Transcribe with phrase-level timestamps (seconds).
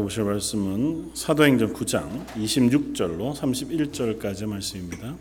[0.00, 5.16] 살펴보실 말씀은 사도행전 9장 26절로 31절까지 말씀입니다.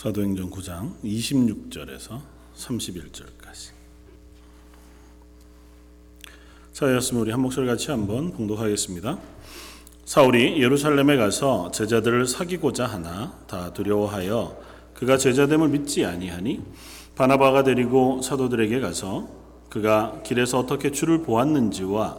[0.00, 2.22] 사도행전 9장 26절에서
[2.56, 3.72] 31절까지.
[6.72, 9.18] 자였으면 우리 한 목소리 같이 한번 봉독하겠습니다.
[10.06, 14.58] 사울이 예루살렘에 가서 제자들을 사귀고자 하나 다 두려워하여
[14.94, 16.62] 그가 제자됨을 믿지 아니하니
[17.14, 19.28] 바나바가 데리고 사도들에게 가서
[19.68, 22.18] 그가 길에서 어떻게 주를 보았는지와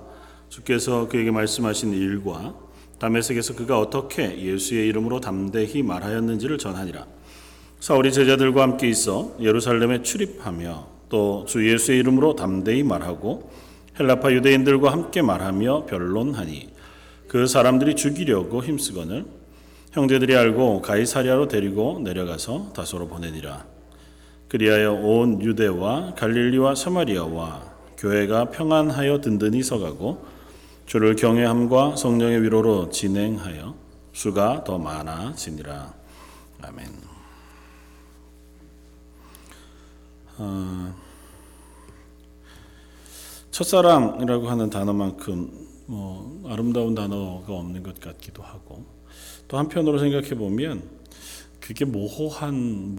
[0.50, 2.54] 주께서 그에게 말씀하신 일과
[3.00, 7.21] 다메섹에서 그가 어떻게 예수의 이름으로 담대히 말하였는지를 전하니라.
[7.82, 13.50] 사울이 제자들과 함께 있어 예루살렘에 출입하며 또 주 예수의 이름으로 담대히 말하고
[14.00, 16.70] 헬라파 유대인들과 함께 말하며 변론하니
[17.28, 19.26] 그 사람들이 죽이려고 힘쓰거늘
[19.94, 23.66] 형제들이 알고 가이사랴로 데리고 내려가서 다소로 보내니라
[24.48, 27.64] 그리하여 온 유대와 갈릴리와 사마리아와
[27.98, 30.24] 교회가 평안하여 든든히 서가고
[30.86, 33.76] 주를 경외함과 성령의 위로로 진행하여
[34.14, 35.94] 수가 더 많아지니라
[36.62, 37.11] 아멘.
[40.44, 40.94] 어,
[43.52, 48.84] 첫사랑이라고 하는 단어만큼 뭐 아름다운 단어가 없는 것 같기도 하고
[49.48, 50.82] 또 한편으로 생각해 보면
[51.60, 52.96] 그게 모호한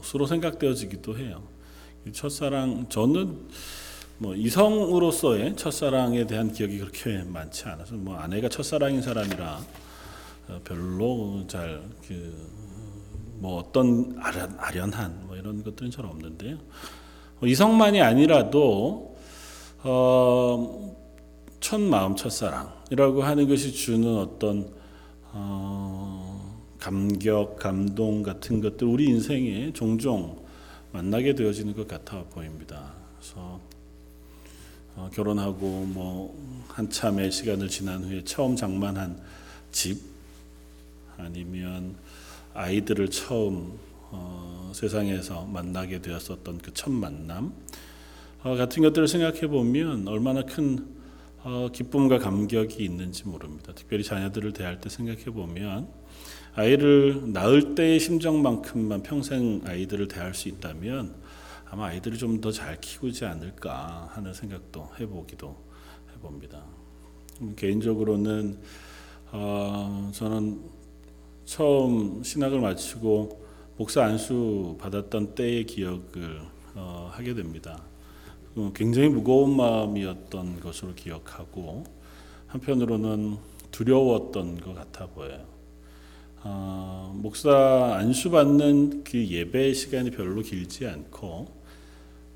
[0.00, 1.42] 무엇으로 생각되어지기도 해요.
[2.12, 3.48] 첫사랑 저는
[4.18, 9.58] 뭐 이성으로서의 첫사랑에 대한 기억이 그렇게 많지 않아서 뭐 아내가 첫사랑인 사람이라
[10.62, 12.55] 별로 잘그
[13.38, 16.58] 뭐 어떤 아련, 아련 한 뭐 이런 것들은 잘 없는데요.
[17.38, 19.16] 뭐 이성만이 아니라도
[19.82, 20.96] 어,
[21.60, 24.68] 첫 마음 첫사랑이라고 하는 것이 주는 어떤
[25.32, 30.44] 어, 감격, 감동 같은 것들 우리 인생에 종종
[30.92, 32.92] 만나게 되어지는 것 같아 보입니다.
[33.18, 33.60] 그래서
[34.96, 39.20] 어, 결혼하고 뭐 한참의 시간을 지난 후에 처음 장만한
[39.70, 40.00] 집
[41.18, 41.96] 아니면
[42.56, 43.78] 아이들을 처음
[44.10, 47.54] 어, 세상에서 만나게 되었었던 그 첫 만남
[48.42, 50.86] 어, 같은 것들을 생각해 보면 얼마나 큰
[51.42, 53.72] 어, 기쁨과 감격이 있는지 모릅니다.
[53.74, 55.88] 특별히 자녀들을 대할 때 생각해 보면
[56.54, 61.14] 아이를 낳을 때의 심정만큼만 평생 아이들을 대할 수 있다면
[61.68, 65.56] 아마 아이들을 좀 더 잘 키우지 않을까 하는 생각도 해보기도
[66.14, 66.62] 해봅니다.
[67.42, 68.58] 음, 개인적으로는
[69.32, 70.60] 어, 저는
[71.46, 73.46] 처음 신학을 마치고
[73.76, 76.40] 목사 안수 받았던 때의 기억을
[76.74, 77.82] 어, 하게 됩니다.
[78.56, 81.84] 어, 굉장히 무거운 마음이었던 것으로 기억하고
[82.48, 83.36] 한편으로는
[83.70, 85.44] 두려웠던 것 같아 보여요.
[86.42, 91.46] 어, 목사 안수 받는 그 예배 시간이 별로 길지 않고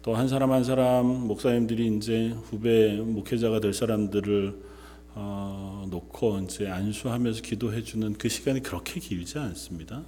[0.03, 4.70] 또 한 사람 한 사람 목사님들이 이제 후배 목회자가 될 사람들을
[5.15, 10.03] 어, 놓고 이제 안수하면서 기도해 주는 그 시간이 그렇게 길지 않습니다.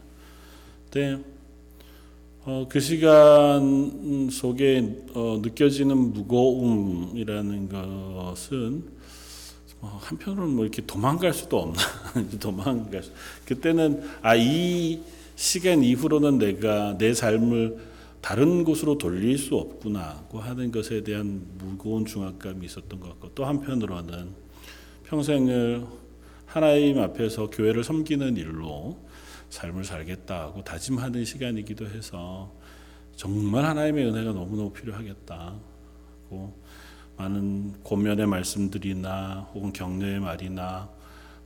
[0.91, 1.23] 근데
[2.45, 8.85] 어, 그 시간 속에 어, 느껴지는 무거움이라는 것은
[9.81, 11.81] 어, 한편으로는 뭐 이렇게 도망갈 수도 없나
[12.41, 13.11] 도망갈 수.
[13.45, 15.01] 그때는 아이
[15.35, 22.65] 시간 이후로는 내가 내 삶을 다른 곳으로 돌릴 수 없구나고 하는 것에 대한 무거운 중압감이
[22.67, 24.42] 있었던 것 같고 또 한편으로는
[25.13, 25.87] 평생을
[26.47, 28.97] 하나님 앞에서 교회를 섬기는 일로
[29.51, 32.51] 삶을 살겠다고 다짐하는 시간이기도 해서
[33.15, 35.55] 정말 하나님의 은혜가 너무너무 필요하겠다.
[37.19, 40.89] 많은 고면의 말씀들이나 혹은 격려의 말이나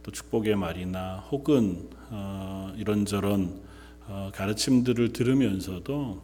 [0.04, 3.62] 또 축복의 말이나 혹은 어, 이런저런
[4.06, 6.22] 어, 가르침들을 들으면서도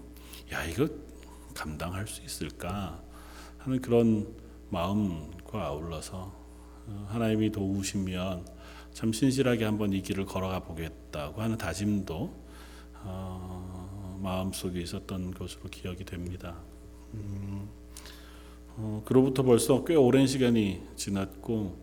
[0.53, 0.87] 야 이거
[1.55, 3.03] 감당할 수 있을까
[3.59, 4.29] 하는 그런
[4.71, 6.42] 마음과 아울러서 어,
[7.09, 8.47] 하나님이 도우시면
[8.93, 12.35] 참 신실하게 한번 이 길을 걸어가 보겠다고 하는 다짐도
[13.05, 16.57] 어, 마음속에 있었던 것으로 기억이 됩니다.
[17.15, 17.69] 음,
[18.77, 21.81] 어, 그로부터 벌써 꽤 오랜 시간이 지났고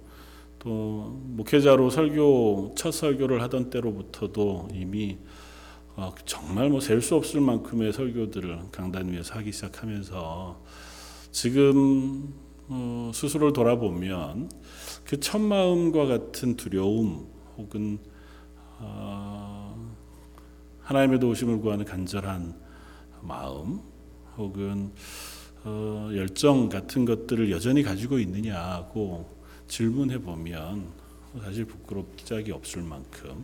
[0.59, 5.17] 또 목회자로 설교 첫 설교를 하던 때로부터도 이미
[5.95, 10.61] 어, 정말 뭐 셀 수 없을 만큼의 설교들을 강단 위에서 하기 시작하면서
[11.31, 12.33] 지금
[12.67, 14.49] 어, 스스로를 돌아보면
[15.09, 17.27] 그 첫 마음과 같은 두려움
[17.57, 17.97] 혹은
[18.77, 19.91] 어,
[20.81, 22.53] 하나님의 도우심을 구하는 간절한
[23.21, 23.79] 마음
[24.37, 24.91] 혹은
[25.63, 29.27] 어, 열정 같은 것들을 여전히 가지고 있느냐고
[29.67, 30.91] 질문해 보면
[31.41, 33.43] 사실 부끄럽기 짝이 없을 만큼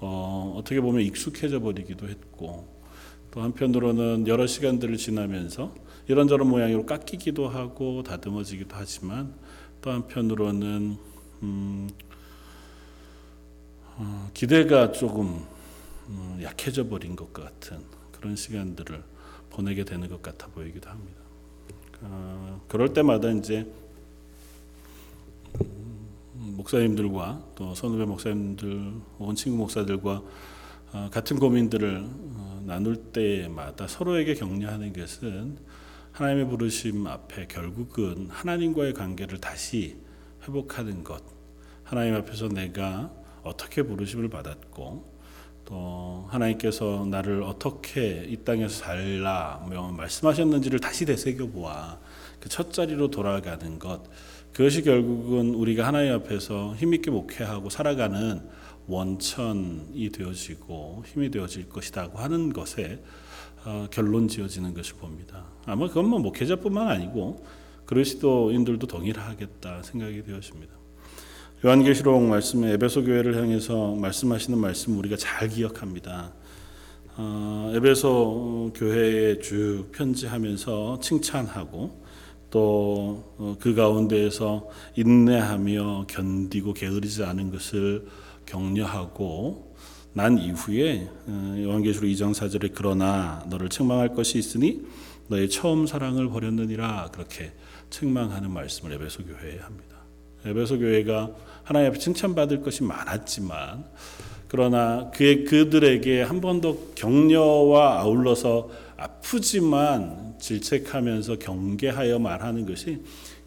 [0.00, 2.66] 어, 어떻게 보면 익숙해져 버리기도 했고
[3.32, 5.74] 또 한편으로는 여러 시간들을 지나면서
[6.08, 9.34] 이런저런 모양으로 깎이기도 하고 다듬어지기도 하지만
[9.86, 10.98] 또 한편으로는
[11.44, 11.88] 음,
[13.94, 15.46] 어, 기대가 조금
[16.08, 17.78] 음, 약해져 버린 것 같은
[18.10, 19.00] 그런 시간들을
[19.48, 21.20] 보내게 되는 것 같아 보이기도 합니다.
[22.00, 23.64] 어, 그럴 때마다 이제
[25.60, 30.20] 음, 목사님들과 또 선후배 목사님들 혹은 친구 목사들과
[30.94, 35.58] 어, 같은 고민들을 어, 나눌 때마다 서로에게 격려하는 것은
[36.16, 39.98] 하나님의 부르심 앞에 결국은 하나님과의 관계를 다시
[40.44, 41.22] 회복하는 것.
[41.84, 45.14] 하나님 앞에서 내가 어떻게 부르심을 받았고
[45.66, 51.98] 또 하나님께서 나를 어떻게 이 땅에서 살라 뭐 말씀하셨는지를 다시 되새겨 보아
[52.40, 54.04] 그 첫 자리로 돌아가는 것
[54.54, 58.40] 그것이 결국은 우리가 하나님 앞에서 힘있게 목회하고 살아가는
[58.86, 63.25] 원천이 되어지고 힘이 되어질 것이라고 하는 것에 어,
[63.90, 65.44] 결론 지어지는 것을 봅니다.
[65.64, 67.44] 아마 그건 뭐 목회자뿐만 아니고
[67.86, 70.74] 그리스도인들도 동일하겠다 생각이 되었습니다.
[71.64, 76.32] 요한계시록 말씀에 에베소 교회를 향해서 말씀하시는 말씀 우리가 잘 기억합니다.
[77.16, 82.04] 어, 에베소 교회에 쭉 편지하면서 칭찬하고
[82.50, 88.06] 또 그 가운데에서 인내하며 견디고 게으르지 않은 것을
[88.46, 89.65] 격려하고
[90.16, 94.80] 난 이후에 어, 요한계시록 2장 4절에 그러나 너를 책망할 것이 있으니
[95.28, 97.52] 너의 처음 사랑을 버렸느니라 그렇게
[97.90, 99.96] 책망하는 말씀을 에베소 교회에 합니다.
[100.46, 101.32] 에베소 교회가
[101.64, 103.84] 하나님 앞에 칭찬받을 것이 많았지만
[104.48, 113.02] 그러나 그의 그들에게 한 번 더 격려와 아울러서 아프지만 질책하면서 경계하여 말하는 것이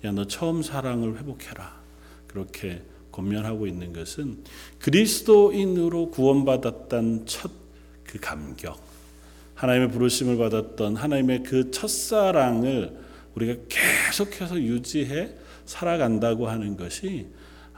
[0.06, 1.82] 야 너 처음 사랑을 회복해라
[2.28, 4.44] 그렇게 권면하고 있는 것은
[4.80, 7.60] 그리스도인으로 구원받았던 첫
[8.10, 8.80] 그 감격
[9.54, 12.98] 하나님의 부르심을 받았던 하나님의 그 첫사랑을
[13.36, 15.30] 우리가 계속해서 유지해
[15.66, 17.28] 살아간다고 하는 것이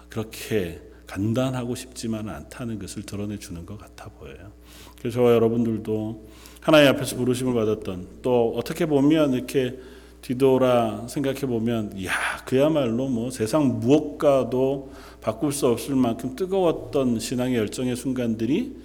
[0.08, 4.54] 그렇게 간단하고 쉽지만 않다는 것을 드러내 주는 것 같아 보여요.
[5.00, 6.30] 그래서 저와 여러분들도
[6.62, 9.78] 하나님 앞에서 부르심을 받았던 또 어떻게 보면 이렇게
[10.22, 12.12] 뒤돌아 생각해 보면 야
[12.46, 18.76] 그야말로 뭐 세상 무엇과도 바꿀 수 없을 만큼 뜨거웠던 신앙의 열정의 순간들이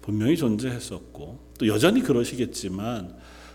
[0.00, 3.14] 분명히 존재했었고 또 여전히 그러시겠지만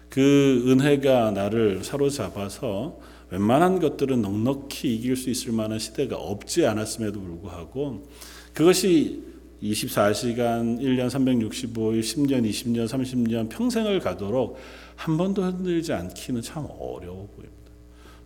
[0.09, 2.99] 그 은혜가 나를 사로잡아서
[3.31, 8.07] 웬만한 것들은 넉넉히 이길 수 있을 만한 시대가 없지 않았음에도 불구하고
[8.53, 9.23] 그것이
[9.61, 14.57] 24시간 1년 365일 10년 20년 30년 평생을 가도록
[14.99, 17.55] 한 번도 흔들지 않기는 참 어려워 보입니다.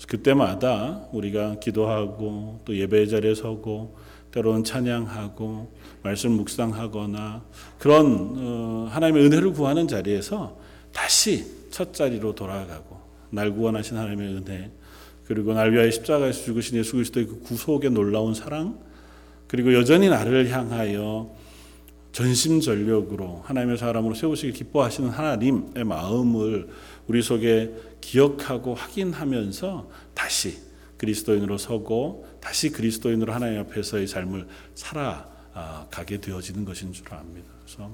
[0.07, 3.95] 그때마다 우리가 기도하고 또 예배 자리에 서고
[4.31, 5.71] 때로는 찬양하고
[6.01, 7.43] 말씀 묵상하거나
[7.77, 10.57] 그런 어, 하나님의 은혜를 구하는 자리에서
[10.91, 12.99] 다시 첫 자리로 돌아가고
[13.29, 14.71] 날 구원하신 하나님의 은혜
[15.25, 18.79] 그리고 날 위하여 십자가에서 죽으신 예수 그리스도의 그 구속의 놀라운 사랑
[19.47, 21.35] 그리고 여전히 나를 향하여
[22.13, 26.69] 전심전력으로 하나님의 사람으로 세우시기 기뻐하시는 하나님의 마음을
[27.07, 30.59] 우리 속에 기억하고 확인하면서 다시
[30.97, 37.47] 그리스도인으로 서고 다시 그리스도인으로 하나님 앞에서의 삶을 살아가게 되어지는 것인 줄 압니다.
[37.65, 37.91] 그래서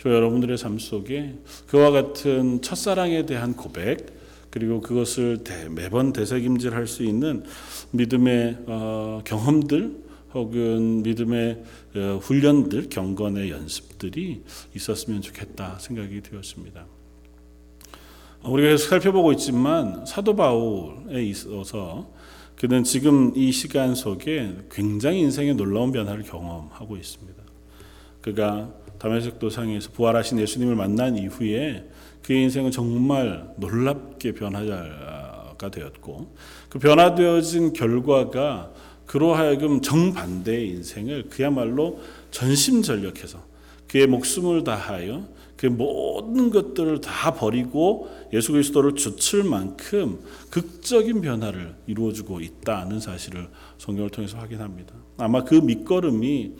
[0.00, 1.34] 저 여러분들의 삶 속에
[1.66, 4.18] 그와 같은 첫사랑에 대한 고백
[4.50, 5.40] 그리고 그것을
[5.70, 7.44] 매번 되새김질할 수 있는
[7.90, 11.62] 믿음의 어, 경험들 혹은 믿음의
[11.96, 14.42] 어, 훈련들, 경건의 연습들이
[14.74, 16.86] 있었으면 좋겠다 생각이 되었습니다.
[18.44, 22.10] 우리가 계속 살펴보고 있지만 사도 바울에 있어서
[22.56, 27.42] 그는 지금 이 시간 속에 굉장히 인생의 놀라운 변화를 경험하고 있습니다.
[28.20, 31.88] 그가 다메섹 도상에서 부활하신 예수님을 만난 이후에
[32.22, 36.34] 그의 인생은 정말 놀랍게 변화가 되었고
[36.68, 38.72] 그 변화되어진 결과가
[39.08, 41.98] 그로 하여금 정반대의 인생을 그야말로
[42.30, 43.42] 전심전력해서
[43.88, 52.40] 그의 목숨을 다하여 그 모든 것들을 다 버리고 예수 그리스도를 좇을 만큼 극적인 변화를 이루어주고
[52.40, 53.48] 있다는 사실을
[53.78, 54.94] 성경을 통해서 확인합니다.
[55.16, 56.52] 아마 그 밑거름이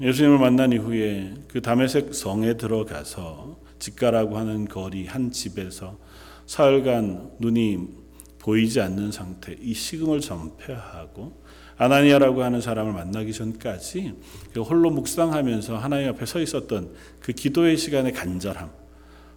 [0.00, 5.98] 예수님을 만난 이후에 그 다메섹 성에 들어가서 집가라고 하는 거리 한 집에서
[6.46, 8.04] 사흘간 눈이
[8.40, 11.43] 보이지 않는 상태 이 식음을 전폐하고
[11.76, 14.14] 아나니아라고 하는 사람을 만나기 전까지
[14.52, 16.90] 그 홀로 묵상하면서 하나님 앞에 서 있었던
[17.20, 18.70] 그 기도의 시간의 간절함.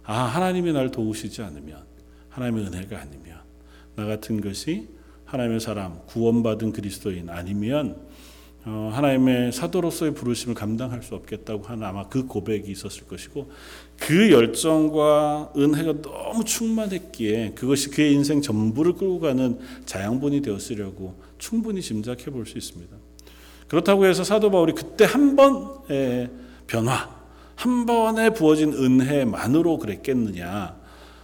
[0.04, 1.82] 아, 하나님이 날 도우시지 않으면,
[2.30, 3.38] 하나님의 은혜가 아니면,
[3.94, 4.88] 나 같은 것이
[5.26, 7.96] 하나님의 사람, 구원받은 그리스도인 아니면,
[8.64, 13.50] 어, 하나님의 사도로서의 부르심을 감당할 수 없겠다고 하는 아마 그 고백이 있었을 것이고,
[13.98, 22.30] 그 열정과 은혜가 너무 충만했기에 그것이 그의 인생 전부를 끌고 가는 자양분이 되었으려고 충분히 짐작해
[22.30, 22.96] 볼 수 있습니다.
[23.68, 26.30] 그렇다고 해서 사도 바울이 그때 한 번의
[26.66, 27.18] 변화,
[27.54, 30.78] 한 번에 부어진 은혜만으로 그랬겠느냐?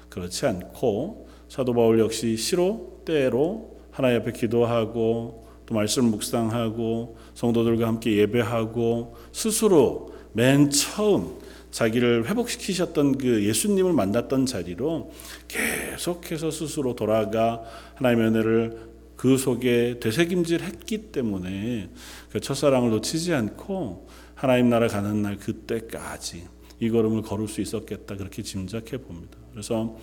[0.08, 8.16] 그렇지 않고 사도 바울 역시 시로 때로 하나님 앞에 기도하고 또 말씀 묵상하고 성도들과 함께
[8.18, 11.38] 예배하고 스스로 맨 처음
[11.70, 15.10] 자기를 회복시키셨던 그 예수님을 만났던 자리로
[15.48, 17.62] 계속해서 스스로 돌아가
[17.96, 18.93] 하나님의 은혜를
[19.24, 21.88] 그 속에 되새김질 했기 때문에
[22.30, 26.44] 그 첫사랑을 놓치지 않고 하나님 나라 가는 날 그때까지
[26.78, 29.38] 이 걸음을 걸을 수 있었겠다 그렇게 짐작해 봅니다.
[29.50, 29.96] 그래서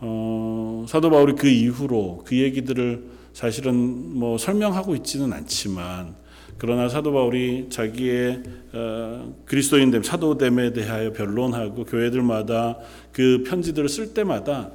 [0.00, 3.02] 어, 사도 바울이 그 이후로 그 얘기들을
[3.32, 6.14] 사실은 뭐 설명하고 있지는 않지만
[6.58, 8.42] 그러나 사도 바울이 자기의
[8.74, 12.76] 어, 그리스도인됨, 사도됨에 대하여 변론하고 교회들마다
[13.10, 14.70] 그 편지들을 쓸 때마다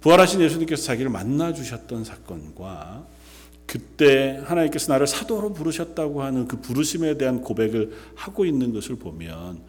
[0.00, 3.14] 부활하신 예수님께서 자기를 만나 주셨던 사건과
[3.66, 9.60] 그때 하나님께서 나를 사도로 부르셨다고 하는 그 부르심에 대한 고백을 하고 있는 것을 보면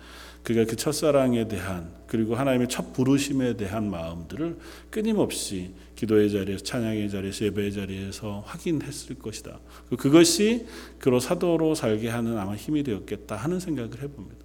[0.43, 4.57] 그가 그 첫사랑에 대한 그리고 하나님의 첫 부르심에 대한 마음들을
[4.89, 9.59] 끊임없이 기도의 자리에서 찬양의 자리에서 예배의 자리에서 확인했을 것이다.
[9.97, 10.65] 그것이
[10.99, 14.37] 그로 사도로 살게 하는 아마 힘이 되었겠다 하는 생각을 해봅니다.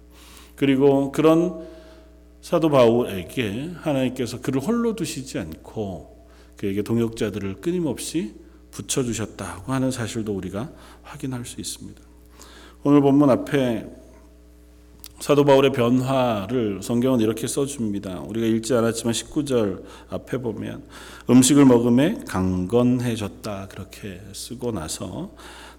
[0.55, 1.65] 그리고 그런
[2.41, 8.33] 사도 바울에게 하나님께서 그를 홀로 두시지 않고 그에게 동역자들을 끊임없이
[8.73, 10.69] 붙여주셨다고 하는 사실도 우리가
[11.03, 12.01] 확인할 수 있습니다.
[12.83, 13.87] 오늘 본문 앞에
[15.19, 18.21] 사도 바울의 변화를 성경은 이렇게 써줍니다.
[18.21, 20.83] 우리가 읽지 않았지만 19절 앞에 보면
[21.29, 25.31] 음식을 먹음에 강건해졌다 그렇게 쓰고 나서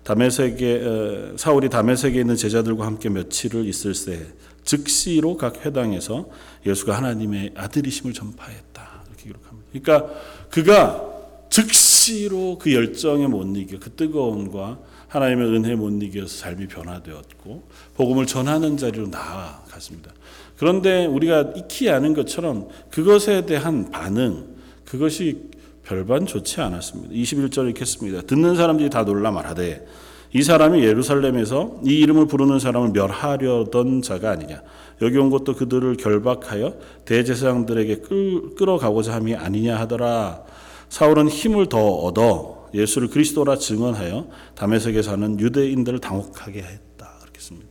[0.04, 4.26] 담에색에 사울이 담에색에 있는 제자들과 함께 며칠을 있을새
[4.64, 6.28] 즉시로 각 회당에서
[6.64, 9.68] 예수가 하나님의 아들이심을 전파했다 이렇게 기록합니다.
[9.72, 10.14] 그러니까
[10.48, 11.04] 그가
[11.50, 11.93] 즉시
[12.28, 17.62] 로 그 열정에 못 이겨 그 뜨거움과 하나님의 은혜 못 이겨서 삶이 변화되었고
[17.94, 20.12] 복음을 전하는 자리로 나아갔습니다.
[20.56, 25.50] 그런데 우리가 익히 아는 것처럼 그것에 대한 반응 그것이
[25.84, 27.14] 별반 좋지 않았습니다.
[27.14, 28.23] 21절 읽겠습니다.
[28.23, 29.87] 듣는 사람들이 다 놀라 말하되
[30.32, 34.62] 이 사람이 예루살렘에서 이 이름을 부르는 사람을 멸하려던 자가 아니냐.
[35.02, 40.42] 여기 온 것도 그들을 결박하여 대제사장들에게 끌, 끌어가고자 함이 아니냐 하더라.
[40.88, 47.19] 사울은 힘을 더 얻어 예수를 그리스도라 증언하여 다메섹에 사는 유대인들을 당혹하게 했다.
[47.21, 47.69] 그렇게 씁니다.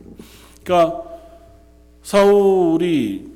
[0.62, 1.02] 그러니까
[2.02, 3.34] 사울이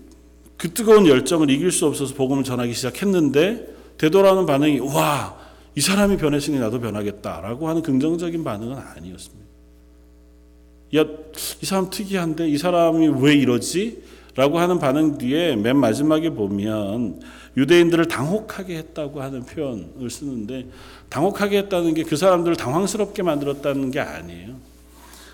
[0.57, 5.37] 그 뜨거운 열정을 이길 수 없어서 복음을 전하기 시작했는데 되돌아오는 반응이 와,
[5.75, 9.49] 이 사람이 변했으니 나도 변하겠다라고 하는 긍정적인 반응은 아니었습니다.
[10.97, 11.05] 야,
[11.63, 14.03] 이 사람 특이한데 이 사람이 왜 이러지?
[14.35, 17.21] 라고 하는 반응 뒤에 맨 마지막에 보면
[17.59, 20.69] 유대인들을 당혹하게 했다고 하는 표현을 쓰는데
[21.09, 24.57] 당혹하게 했다는 게 그 사람들을 당황스럽게 만들었다는 게 아니에요.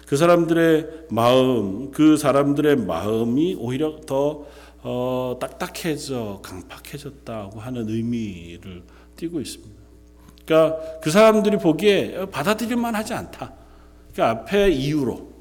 [0.07, 4.47] 그 사람들의 마음, 그 사람들의 마음이 오히려 더
[4.83, 8.83] 어, 딱딱해져 강팍해졌다고 하는 의미를
[9.17, 9.75] 띠고 있습니다.
[10.45, 13.53] 그러니까 그 사람들이 보기에 받아들일 만 하지 않다.
[14.13, 15.33] 그러니까 앞에 이유로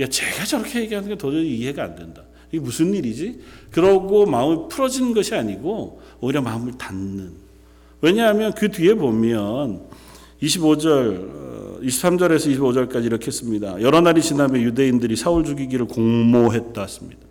[0.00, 2.22] 야 제가 저렇게 얘기하는 게 도저히 이해가 안 된다.
[2.54, 3.40] 이게 무슨 일이지?
[3.72, 7.32] 그러고 마음이 풀어지는 것이 아니고 오히려 마음을 닫는.
[8.00, 9.88] 왜냐하면 그 뒤에 보면
[10.40, 13.80] 25절, 23절에서 25절까지 이렇게 씁니다.
[13.80, 17.22] 여러 날이 지나면 유대인들이 사울 죽이기를 공모했다 습니다.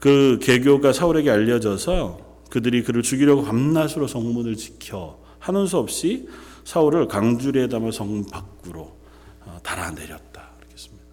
[0.00, 6.28] 그 개교가 사울에게 알려져서 그들이 그를 죽이려고 밤낮으로 성문을 지켜 하는 수 없이
[6.64, 8.96] 사울을 강줄에 담아 성 밖으로
[9.44, 10.50] 어, 달아내렸다.
[10.74, 11.04] 씁니다.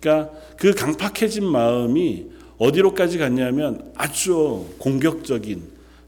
[0.00, 5.62] 그러니까 그 강팍해진 마음이 어디로까지 갔냐면 아주 공격적인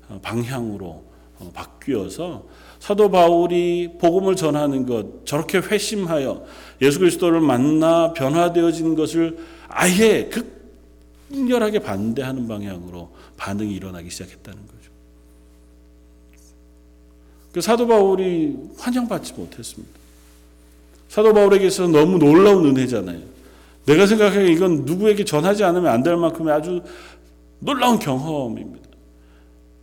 [0.09, 1.03] 어, 방향으로
[1.39, 2.45] 어, 바뀌어서
[2.79, 6.45] 사도 바울이 복음을 전하는 것 저렇게 회심하여
[6.83, 9.39] 예수 그리스도를 만나 변화되어진 것을
[9.69, 10.31] 아예
[11.29, 14.91] 극렬하게 반대하는 방향으로 반응이 일어나기 시작했다는 거죠.
[17.53, 19.99] 그 사도 바울이 환영받지 못했습니다.
[21.09, 23.36] 사도 바울에게 서 너무 놀라운 은혜잖아요.
[23.87, 26.83] 내가 생각하기에 이건 누구에게 전하지 않으면 안 될 만큼의 아주
[27.61, 28.87] 놀라운 경험입니다.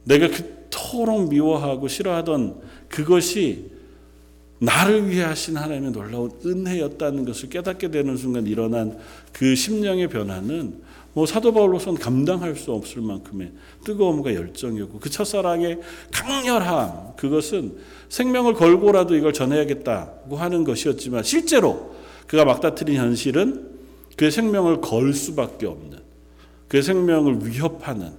[0.04, 3.72] 내가 그토록 미워하고 싫어하던 그것이
[4.60, 8.98] 나를 위해 하신 하나님의 놀라운 은혜였다는 것을 깨닫게 되는 순간 일어난
[9.34, 10.82] 그 심령의 변화는
[11.14, 13.52] 뭐 사도 바울로서는 감당할 수 없을 만큼의
[13.84, 15.80] 뜨거움과 열정이었고 그 첫사랑의
[16.12, 17.76] 강렬함 그것은
[18.10, 21.94] 생명을 걸고라도 이걸 전해야겠다고 하는 것이었지만 실제로
[22.28, 23.73] 그가 막다트린 현실은
[24.18, 26.00] 그의 생명을 걸 수밖에 없는
[26.68, 28.14] 그의 생명을 위협하는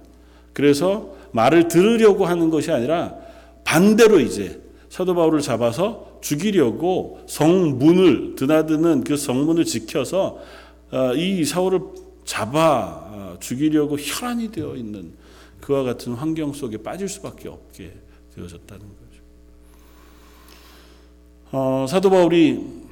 [0.53, 3.15] 그래서 말을 들으려고 하는 것이 아니라
[3.63, 10.39] 반대로 이제 사도 바울을 잡아서 죽이려고 성문을 드나드는 그 성문을 지켜서
[10.91, 11.81] 어, 이 사울을
[12.23, 15.13] 잡아 어, 죽이려고 혈안이 되어 있는
[15.59, 17.91] 그와 같은 환경 속에 빠질 수밖에 없게
[18.35, 19.21] 되어졌다는 거죠.
[21.51, 22.84] 어, 사도 바울이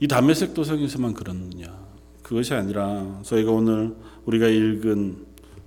[0.00, 1.88] 이 담메색 도성에서만 그러느냐?
[2.22, 5.26] 그것이 아니라 저희가 오늘 우리가 읽은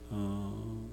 [0.09, 0.87] 어,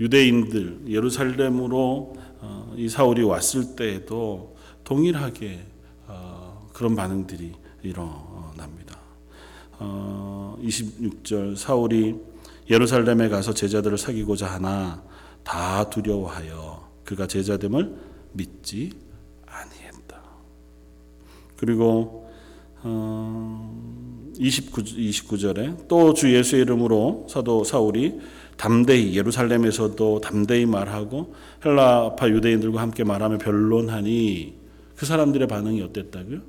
[0.00, 5.66] 유대인들 예루살렘으로 어, 이 사울이 왔을 때에도 동일하게
[6.06, 7.52] 어, 그런 반응들이
[7.82, 8.98] 일어납니다.
[9.78, 12.16] 어, 26절 사울이
[12.70, 15.02] 예루살렘에 가서 제자들을 사귀고자 하나
[15.42, 17.96] 다 두려워하여 그가 제자됨을
[18.32, 18.92] 믿지
[19.46, 20.22] 아니했다.
[21.56, 22.21] 그리고 어,
[22.84, 28.20] 29, 29절에 또 주 예수의 이름으로 사도 사울이
[28.56, 31.34] 담대히 예루살렘에서도 담대히 말하고
[31.64, 34.54] 헬라파 유대인들과 함께 말하며 변론하니
[34.96, 36.40] 그 사람들의 반응이 어땠다고요?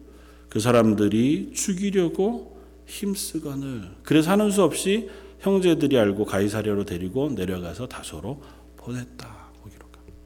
[0.49, 5.09] 그 사람들이 죽이려고 힘쓰거늘 그래서 하는 수 없이
[5.39, 8.41] 형제들이 알고 가이사랴로 데리고 내려가서 다소로
[8.77, 10.17] 보냈다고 기록합니다.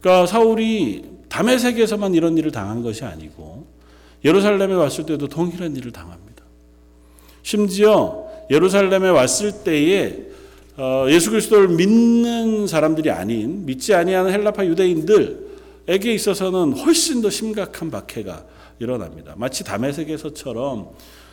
[0.00, 3.75] 그러니까 사울이 담에색에서만 이런 일을 당한 것이 아니고
[4.26, 6.42] 예루살렘에 왔을 때도 동일한 일을 당합니다.
[7.42, 10.18] 심지어 예루살렘에 왔을 때에
[10.76, 18.44] 어, 예수 그리스도를 믿는 사람들이 아닌 믿지 아니하는 헬라파 유대인들에게 있어서는 훨씬 더 심각한 박해가
[18.78, 19.34] 일어납니다.
[19.38, 20.90] 마치 담에색에서처럼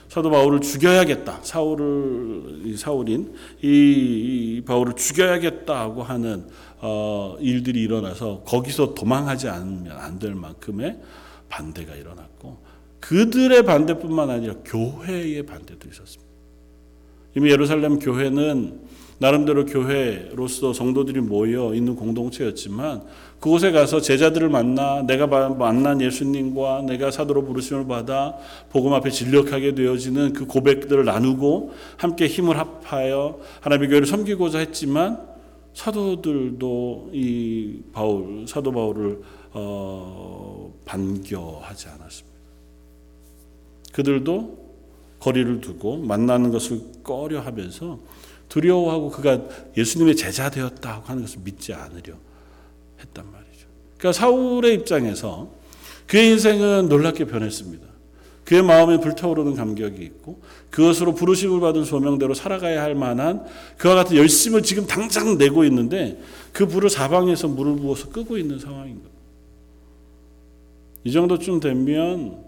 [0.07, 1.39] 사도 바울을 죽여야겠다.
[1.41, 6.45] 사울을 이 사울인 이, 이 바울을 죽여야겠다고 하는
[6.79, 10.99] 어, 일들이 일어나서 거기서 도망하지 않으면 안 될 만큼의
[11.49, 12.58] 반대가 일어났고
[13.04, 16.32] 그들의 반대뿐만 아니라 교회의 반대도 있었습니다.
[17.36, 18.80] 이미 예루살렘 교회는
[19.20, 23.04] 나름대로 교회로서 성도들이 모여 있는 공동체였지만
[23.39, 28.38] 그곳에 가서 제자들을 만나 내가 만난 예수님과 내가 사도로 부르심을 받아
[28.70, 35.20] 복음 앞에 진력하게 되어지는 그 고백들을 나누고 함께 힘을 합하여 하나님의 교회를 섬기고자 했지만
[35.74, 39.22] 사도들도 이 바울 사도 바울을
[39.54, 42.33] 어, 반겨하지 않았습니다.
[43.93, 44.62] 그들도
[45.19, 47.99] 거리를 두고 만나는 것을 꺼려 하면서
[48.49, 49.41] 두려워하고 그가
[49.77, 52.13] 예수님의 제자 되었다고 하는 것을 믿지 않으려
[52.99, 53.67] 했단 말이죠.
[53.97, 55.49] 그러니까 사울의 입장에서
[56.08, 57.88] 그의 인생은 놀랍게 변했습니다.
[58.43, 63.45] 그의 마음에 불타오르는 감격이 있고 그것으로 부르심을 받은 소명대로 살아가야 할 만한
[63.77, 66.19] 그와 같은 열심을 지금 당장 내고 있는데
[66.51, 69.13] 그 불을 사방에서 물을 부어서 끄고 있는 상황인 거예요.
[71.06, 72.42] 이 정도쯤 되면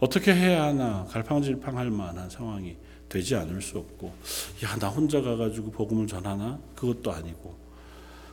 [0.00, 2.76] 어떻게 해야 하나 갈팡질팡할 만한 상황이
[3.08, 4.12] 되지 않을 수 없고
[4.64, 7.54] 야 나 혼자 가가지고 복음을 전하나 그것도 아니고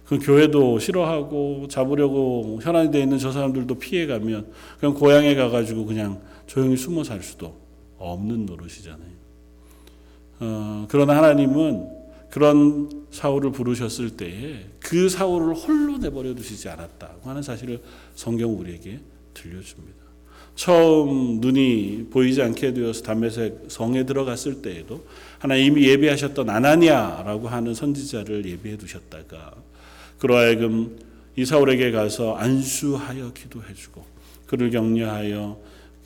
[0.05, 6.77] 그 교회도 싫어하고 잡으려고 현안이 돼 있는 저 사람들도 피해가면 그냥 고향에 가가지고 그냥 조용히
[6.77, 7.57] 숨어 살 수도
[7.97, 9.17] 없는 노릇이잖아요.
[10.39, 11.89] 어, 그러나 하나님은
[12.29, 17.81] 그런 사울을 부르셨을 때에 그 사울을 홀로 내버려 두시지 않았다고 하는 사실을
[18.15, 18.99] 성경 우리에게
[19.33, 20.06] 들려줍니다.
[20.57, 25.05] 처음 눈이 보이지 않게 되어서 담메색 성에 들어갔을 때에도
[25.37, 29.53] 하나님 이미 예비하셨던 아나니아라고 하는 선지자를 예비해 두셨다가
[30.17, 30.97] 그로 하여금
[31.35, 34.03] 이 사울에게 가서 안수하여 기도해 주고
[34.47, 35.59] 그를 격려하여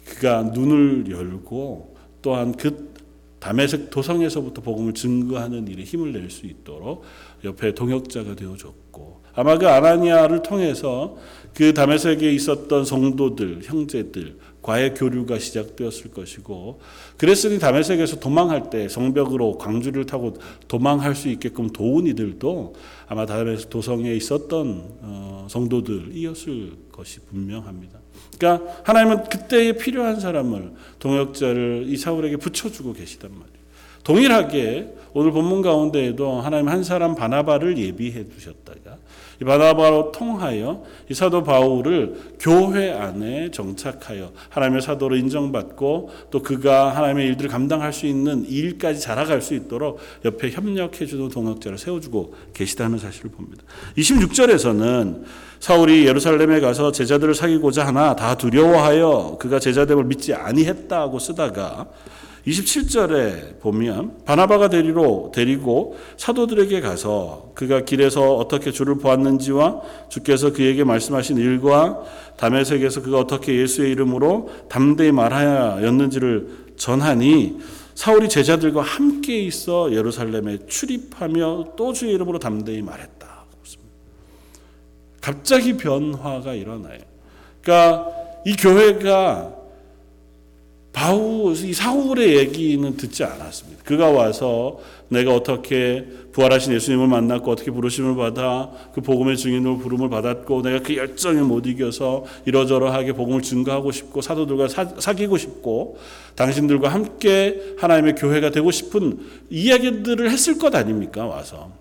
[0.06, 2.92] 그가 눈을 열고 또한 그
[3.40, 7.04] 담에색 도성에서부터 복음을 증거하는 일에 힘을 낼 수 있도록
[7.46, 11.16] 옆에 동역자가 되어줬고 아마 그 아나니아를 통해서
[11.54, 16.80] 그 담에색에 있었던 성도들 형제들 과의 교류가 시작되었을 것이고
[17.18, 20.38] 그랬으니 담에색에서 도망할 때 성벽으로 광주를 타고
[20.68, 22.76] 도망할 수 있게끔 도운 이들도
[23.08, 28.00] 아마 담에색 도성에 있었던 어, 성도들이었을 것이 분명합니다.
[28.38, 33.62] 그러니까 하나님은 그때에 필요한 사람을 동역자를 이 사울에게 붙여주고 계시단 말이에요.
[34.04, 38.98] 동일하게 오늘 본문 가운데에도 하나님 한 사람 바나바를 예비해 두셨다가
[39.42, 47.26] 이 바나바로 통하여 이 사도 바울을 교회 안에 정착하여 하나님의 사도로 인정받고 또 그가 하나님의
[47.30, 53.32] 일들을 감당할 수 있는 일까지 자라갈 수 있도록 옆에 협력해 주는 동역자를 세워주고 계시다는 사실을
[53.32, 53.64] 봅니다.
[53.98, 55.24] 26절에서는
[55.60, 61.88] 사울이 예루살렘에 가서 제자들을 사귀고자 하나 다 두려워하여 그가 제자됨을 믿지 아니했다고 쓰다가
[62.48, 71.38] 27절에 보면 바나바가 데리러 데리고 사도들에게 가서 그가 길에서 어떻게 주를 보았는지와 주께서 그에게 말씀하신
[71.38, 72.02] 일과
[72.38, 77.60] 담에색에서 그가 어떻게 예수의 이름으로 담대히 말하였는지를 전하니
[77.94, 83.22] 사울이 제자들과 함께 있어 예루살렘에 출입하며 또 주의 이름으로 담대히 말했다.
[85.22, 87.00] 갑자기 변화가 일어나요.
[87.62, 88.08] 그러니까
[88.44, 89.61] 이 교회가
[90.94, 93.84] 바울 이 사울의 얘기는 듣지 않았습니다.
[93.84, 100.62] 그가 와서 내가 어떻게 부활하신 예수님을 만났고 어떻게 부르심을 받아 그 복음의 증인으로 부름을 받았고
[100.62, 105.98] 내가 그 열정에 못 이겨서 이러저러하게 복음을 증거하고 싶고 사도들과 사, 귀고 싶고
[106.36, 111.72] 당신들과 함께 하나님의 교회가 되고 싶은 이야기들을 했을 것 아닙니까 와서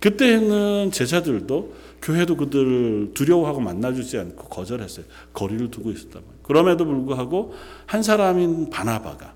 [0.00, 5.06] 그때는 제자들도 교회도 그들을 두려워하고 만나주지 않고 거절했어요.
[5.32, 6.22] 거리를 두고 말이에요.
[6.42, 7.54] 그럼에도 불구하고
[7.86, 9.32] 한 사람인 바나바가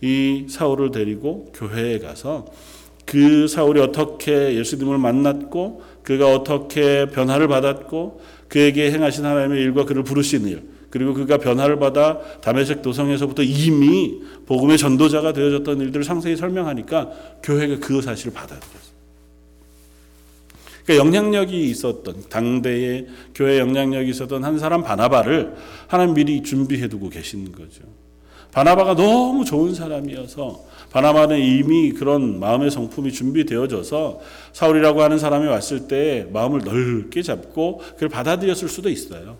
[0.00, 2.46] 이 사울을 데리고 교회에 가서
[3.04, 10.48] 그 사울이 어떻게 예수님을 만났고 그가 어떻게 변화를 받았고 그에게 행하신 하나님의 일과 그를 부르신
[10.48, 17.10] 일 그리고 그가 변화를 받아 다메섹 도성에서부터 이미 복음의 전도자가 되어졌던 일들을 상세히 설명하니까
[17.42, 18.79] 교회가 그 사실을 받아들였어요.
[20.90, 25.54] 그러니까 영향력이 있었던 당대의 교회 영향력이 있었던 한 사람 바나바를
[25.86, 27.82] 하나님 미리 준비해 두고 계신 거죠.
[28.50, 34.20] 바나바가 너무 좋은 사람이어서 바나바는 이미 그런 마음의 성품이 준비되어져서
[34.52, 39.36] 사울이라고 하는 사람이 왔을 때 마음을 넓게 잡고 그걸 받아들였을 수도 있어요.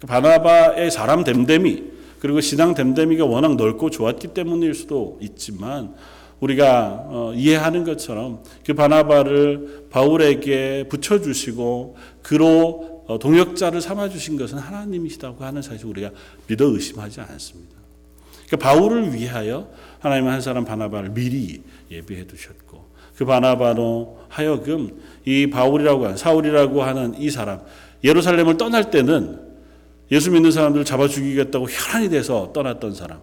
[0.00, 1.84] 그 바나바의 사람 됨됨이
[2.18, 5.94] 그리고 신앙 됨됨이가 워낙 넓고 좋았기 때문일 수도 있지만
[6.40, 15.62] 우리가 어, 이해하는 것처럼 그 바나바를 바울에게 붙여주시고 그로 어, 동역자를 삼아주신 것은 하나님이시다고 하는
[15.62, 16.10] 사실 우리가
[16.46, 17.76] 믿어 의심하지 않습니다.
[18.48, 26.04] 그 바울을 위하여 하나님은 한 사람 바나바를 미리 예비해 두셨고 그 바나바로 하여금 이 바울이라고
[26.04, 27.60] 하는 사울이라고 하는 이 사람
[28.02, 29.40] 예루살렘을 떠날 때는
[30.10, 33.20] 예수 믿는 사람들을 잡아 죽이겠다고 혈안이 돼서 떠났던 사람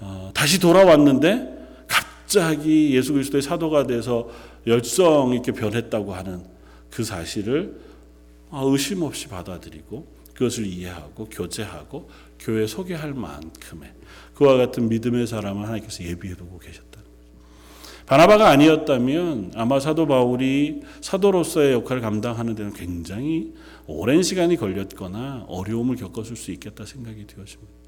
[0.00, 1.59] 어, 다시 돌아왔는데
[2.30, 4.30] 갑자기 예수 그리스도의 사도가 돼서
[4.64, 6.44] 열성 있게 변했다고 하는
[6.88, 7.80] 그 사실을
[8.52, 13.92] 아, 의심 없이 받아들이고 그것을 이해하고 교제하고 교회 소개할 만큼의
[14.34, 17.00] 그와 같은 믿음의 사람을 하나님께서 예비해 두고 계셨다.
[18.06, 23.54] 바나바가 아니었다면 아마 사도 바울이 사도로서의 역할을 감당하는 데는 굉장히
[23.88, 27.79] 오랜 시간이 걸렸거나 어려움을 겪었을 수 있겠다 생각이 되었습니다.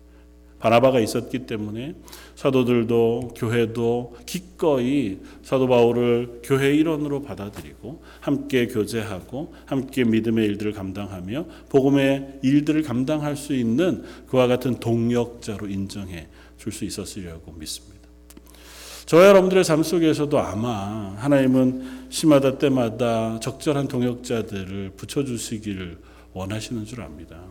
[0.62, 1.96] 바나바가 있었기 때문에
[2.36, 12.38] 사도들도 교회도 기꺼이 사도 바울을 교회 일원으로 받아들이고 함께 교제하고 함께 믿음의 일들을 감당하며 복음의
[12.42, 18.08] 일들을 감당할 수 있는 그와 같은 동역자로 인정해 줄 수 있었으리라고 믿습니다.
[19.06, 25.98] 저와 여러분들의 삶 속에서도 아마 하나님은 시마다 때마다 적절한 동역자들을 붙여주시기를
[26.32, 27.42] 원하시는 줄 압니다.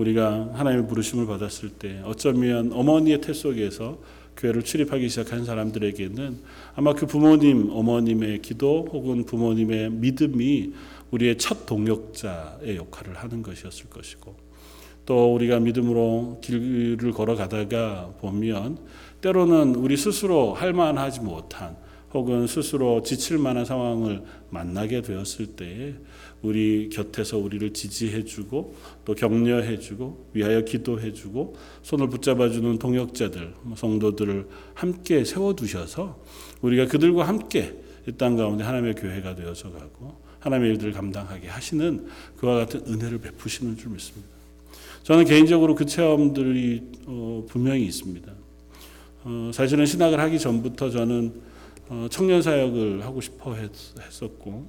[0.00, 3.98] 우리가 하나님의 부르심을 받았을 때 어쩌면 어머니의 태 속에서
[4.36, 6.38] 교회를 출입하기 시작한 사람들에게는
[6.74, 10.72] 아마 그 부모님, 어머님의 기도 혹은 부모님의 믿음이
[11.10, 14.34] 우리의 첫 동역자의 역할을 하는 것이었을 것이고
[15.04, 18.78] 또 우리가 믿음으로 길을 걸어가다가 보면
[19.20, 21.76] 때로는 우리 스스로 할 만하지 못한
[22.12, 25.94] 혹은 스스로 지칠 만한 상황을 만나게 되었을 때에
[26.42, 28.74] 우리 곁에서 우리를 지지해주고
[29.04, 36.22] 또 격려해주고 위하여 기도해주고 손을 붙잡아주는 동역자들 뭐 성도들을 함께 세워두셔서
[36.62, 37.74] 우리가 그들과 함께
[38.08, 43.76] 이 땅 가운데 하나님의 교회가 되어서 가고 하나님의 일들을 감당하게 하시는 그와 같은 은혜를 베푸시는
[43.76, 44.28] 줄 믿습니다.
[45.02, 48.32] 저는 개인적으로 그 체험들이 어, 분명히 있습니다.
[49.24, 51.40] 어, 사실은 신학을 하기 전부터 저는
[51.88, 53.70] 어, 청년 사역을 하고 싶어 했,
[54.22, 54.66] 었고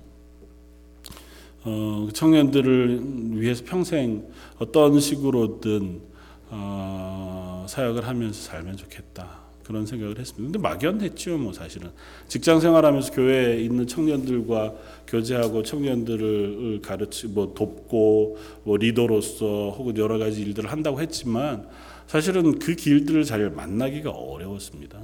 [1.63, 4.25] 어, 그 청년들을 위해서 평생
[4.57, 6.01] 어떤 식으로든
[6.49, 10.51] 어, 사역을 하면서 살면 좋겠다 그런 생각을 했습니다.
[10.51, 11.89] 근데 막연했죠, 뭐 사실은
[12.27, 14.73] 직장 생활하면서 교회에 있는 청년들과
[15.07, 21.67] 교제하고 청년들을 가르치 뭐 돕고 뭐 리더로서 혹은 여러 가지 일들을 한다고 했지만
[22.07, 24.99] 사실은 그 길들을 잘 만나기가 어려웠습니다.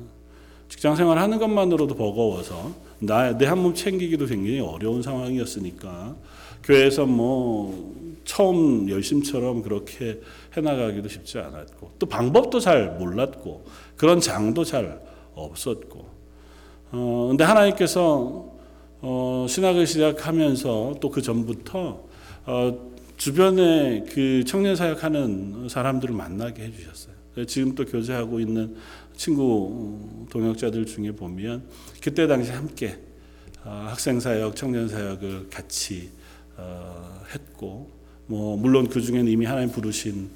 [0.67, 6.15] 직장 생활 하는 것만으로도 버거워서 나 내 한 몸 챙기기도 굉장히 어려운 상황이었으니까
[6.63, 10.19] 교회에서 뭐 처음 열심처럼 그렇게
[10.55, 14.99] 해나가기도 쉽지 않았고 또 방법도 잘 몰랐고 그런 장도 잘
[15.35, 16.05] 없었고
[16.91, 18.51] 어 근데 하나님께서
[19.01, 22.03] 어 신학을 시작하면서 또 그 전부터
[22.47, 22.77] 어
[23.17, 27.15] 주변에 그 청년 사역하는 사람들을 만나게 해주셨어요.
[27.47, 28.75] 지금 또 교제하고 있는
[29.17, 31.67] 친구 동역자들 중에 보면
[32.01, 32.99] 그때 당시 함께
[33.65, 36.09] 어, 학생 사역, 청년 사역을 같이
[36.55, 37.89] 어, 했고
[38.27, 40.29] 뭐 물론 그 중에는 이미 하나님 부르신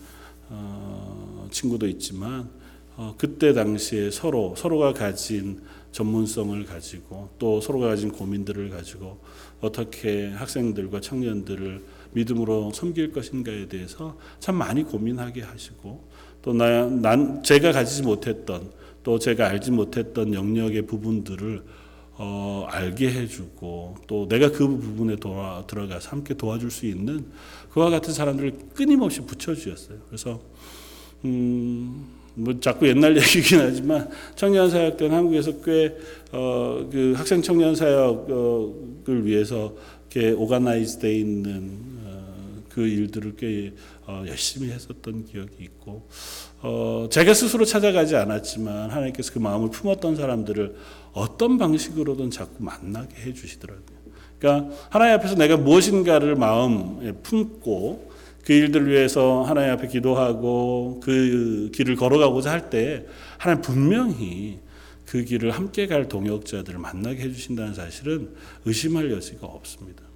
[0.50, 2.50] 어, 친구도 있지만
[2.98, 9.20] 어, 그때 당시에 서로 서로가 가진 전문성을 가지고 또 서로가 가진 고민들을 가지고
[9.62, 16.04] 어떻게 학생들과 청년들을 믿음으로 섬길 것인가에 대해서 참 많이 고민하게 하시고
[16.42, 18.70] 또난 제가 가지지 못했던
[19.04, 21.64] 또 제가 알지 못했던 영역의 부분들을
[22.24, 27.26] 어, 알게 해주고 또 내가 그 부분에 도와, 들어가서 함께 도와줄 수 있는
[27.72, 29.98] 그와 같은 사람들을 끊임없이 붙여주셨어요.
[30.08, 30.40] 그래서
[31.26, 35.96] 음, 뭐 자꾸 옛날 얘기긴 하지만 청년 사역 때는 한국에서 꽤
[36.34, 39.74] 어 그 학생 청년 사역을 위해서
[40.10, 41.91] 이렇게 오가나이즈돼 있는 어,
[42.74, 43.74] 그 일들을 꽤
[44.06, 46.08] 어, 열심히 했었던 기억이 있고
[46.62, 50.76] 어, 제가 스스로 찾아가지 않았지만 하나님께서 그 마음을 품었던 사람들을
[51.14, 54.02] 어떤 방식으로든 자꾸 만나게 해주시더라고요.
[54.40, 58.12] 그러니까 하나님 앞에서 내가 무엇인가를 마음에 품고
[58.46, 63.06] 그 일들을 위해서 하나님 앞에 기도하고 그 길을 걸어가고자 할 때
[63.38, 64.60] 하나님 분명히
[65.06, 68.34] 그 길을 함께 갈 동역자들을 만나게 해주신다는 사실은
[68.66, 70.11] 의심할 여지가 없습니다.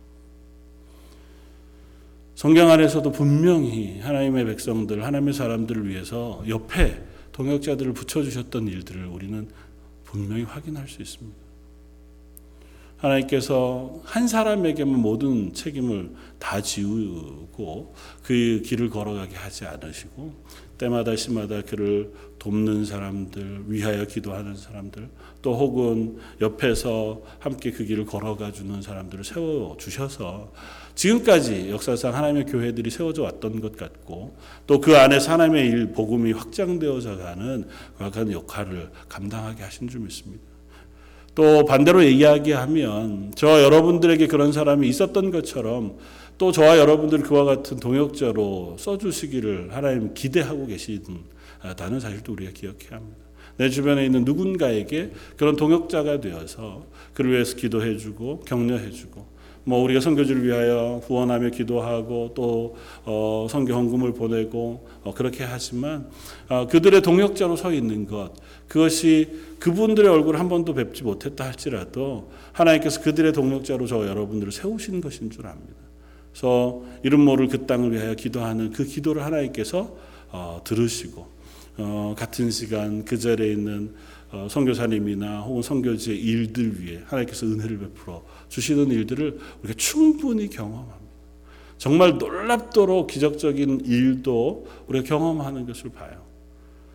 [2.35, 9.47] 성경 안에서도 분명히 하나님의 백성들, 하나님의 사람들을 위해서 옆에 동역자들을 붙여주셨던 일들을 우리는
[10.03, 11.45] 분명히 확인할 수 있습니다.
[12.97, 17.93] 하나님께서 한 사람에게만 모든 책임을 다 지우고
[18.23, 20.33] 그 길을 걸어가게 하지 않으시고
[20.77, 25.09] 때마다 시마다 그를 돕는 사람들, 위하여 기도하는 사람들,
[25.45, 30.51] 또 혹은 옆에서 함께 그 길을 걸어가 주는 사람들을 세워 주셔서
[30.95, 37.17] 지금까지 역사상 하나님의 교회들이 세워져 왔던 것 같고 또 그 안에서 하나님의 일 복음이 확장되어져
[37.17, 40.41] 가는 그런 역할을 감당하게 하신 줄 믿습니다.
[41.35, 45.99] 또 반대로 이야기하면 저 여러분들에게 그런 사람이 있었던 것처럼
[46.39, 53.24] 또 저와 여러분들 그와 같은 동역자로 써주시기를 하나님 기대하고 계시다는 사실도 우리가 기억해야 합니다.
[53.57, 59.35] 내 주변에 있는 누군가에게 그런 동역자가 되어서 그를 위해서 기도해주고 격려해주고
[59.67, 66.07] 뭐 우리가 선교지를 위하여 후원하며 기도하고 또 어, 선교 헌금을 보내고 어, 그렇게 하지만
[66.47, 68.31] 어, 그들의 동역자로 서 있는 것
[68.67, 75.31] 그것이 그분들의 얼굴을 한 번도 뵙지 못했다 할지라도 하나님께서 그들의 동역자로 저 여러분들을 세우신 것인
[75.31, 75.73] 줄 압니다.
[76.31, 79.95] 그래서 이름 모를 그 땅을 위하여 기도하는 그 기도를 하나님께서
[80.31, 81.34] 어, 들으시고
[81.77, 83.93] 어, 같은 시간 그 자리에 있는
[84.31, 91.05] 어, 선교사님이나 혹은 선교지의 일들 위해 하나님께서 은혜를 베풀어 주시는 일들을 우리가 충분히 경험합니다.
[91.77, 96.23] 정말 놀랍도록 기적적인 일도 우리가 경험하는 것을 봐요.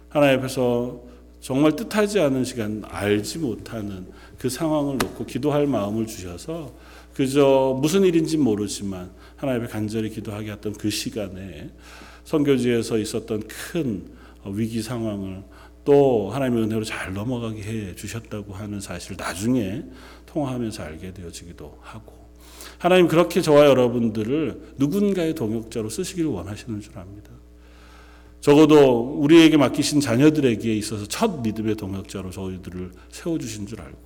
[0.09, 1.03] 하나님 앞에서
[1.41, 4.07] 정말 뜻하지 않은 시간, 알지 못하는
[4.39, 6.73] 그 상황을 놓고 기도할 마음을 주셔서
[7.15, 11.71] 그저 무슨 일인지 모르지만 하나님 앞에 간절히 기도하게 했던 그 시간에
[12.25, 15.45] 선교지에서 있었던 큰 위기 상황을
[15.85, 19.83] 또 하나님의 은혜로 잘 넘어가게 해 주셨다고 하는 사실을 나중에
[20.27, 22.13] 통화하면서 알게 되어지기도 하고
[22.79, 27.31] 하나님 그렇게 저와 여러분들을 누군가의 동역자로 쓰시기를 원하시는 줄 압니다.
[28.41, 33.99] 적어도 우리에게 맡기신 자녀들에게 있어서 첫 믿음의 동역자로 저희들을 세워주신 줄 알고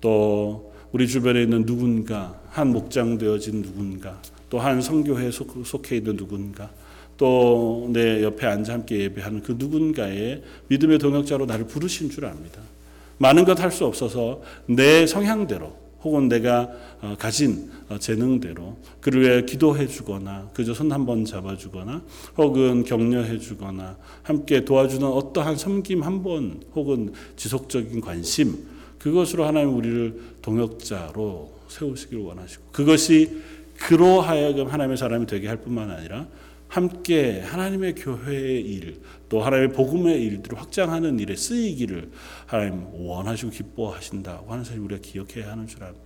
[0.00, 6.70] 또 우리 주변에 있는 누군가 한 목장 되어진 누군가 또 한 성교회에 속해 있는 누군가
[7.20, 12.62] 또 내 옆에 앉아 함께 예배하는 그 누군가의 믿음의 동역자로 나를 부르신 줄 압니다.
[13.18, 16.70] 많은 것 할 수 없어서 내 성향대로 혹은 내가
[17.02, 22.02] 어, 가진 어, 재능대로 그를 위해 기도해 주거나 그저 손 한 번 잡아 주거나
[22.38, 28.64] 혹은 격려해 주거나 함께 도와주는 어떠한 섬김 한 번 혹은 지속적인 관심
[28.98, 33.42] 그것으로 하나님 우리를 동역자로 세우시기를 원하시고 그것이
[33.76, 36.26] 그로 하여금 하나님의 사람이 되게 할 뿐만 아니라
[36.70, 42.10] 함께 하나님의 교회의 일, 또 하나님의 복음의 일들을 확장하는 일에 쓰이기를
[42.46, 46.00] 하나님 원하시고 기뻐하신다고 하는 사실 우리가 기억해야 하는 줄 압니다.